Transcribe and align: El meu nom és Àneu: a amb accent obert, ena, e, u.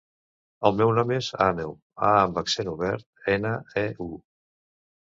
El 0.69 0.73
meu 0.79 0.93
nom 0.99 1.13
és 1.17 1.27
Àneu: 1.49 1.75
a 2.09 2.15
amb 2.23 2.43
accent 2.45 2.73
obert, 2.75 3.09
ena, 3.39 3.55
e, 3.85 3.87
u. 4.09 4.13